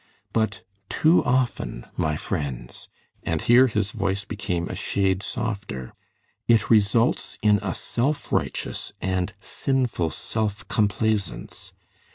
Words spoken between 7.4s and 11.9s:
in a self righteous and sinful self complaisance.